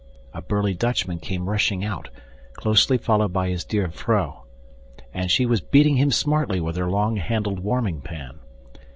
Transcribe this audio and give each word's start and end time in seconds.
A 0.33 0.41
burly 0.41 0.73
Dutchman 0.73 1.19
came 1.19 1.47
rushing 1.47 1.85
out, 1.85 2.09
closely 2.53 2.97
followed 2.97 3.31
by 3.31 3.49
his 3.49 3.63
dear 3.63 3.87
vrouw, 3.87 4.41
and 5.13 5.29
she 5.29 5.45
was 5.45 5.61
beating 5.61 5.97
him 5.97 6.09
smartly 6.09 6.59
with 6.59 6.75
her 6.77 6.89
long 6.89 7.17
handled 7.17 7.59
warming 7.59 8.01
pan. 8.01 8.39